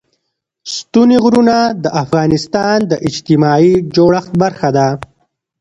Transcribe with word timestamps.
ستوني 0.75 1.17
غرونه 1.23 1.57
د 1.83 1.85
افغانستان 2.03 2.77
د 2.91 2.93
اجتماعي 3.07 3.73
جوړښت 3.95 4.33
برخه 4.43 4.69
ده. 4.77 4.87